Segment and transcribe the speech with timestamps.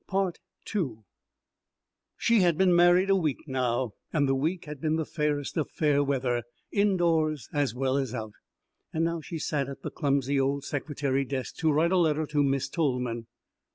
[2.17, 5.69] She had been married a week now, and the week had been the fairest of
[5.69, 8.33] fair weather, indoors as well as out.
[8.95, 12.67] Now she sat at the clumsy old secretary desk to write a letter to Miss
[12.67, 13.27] Tolman.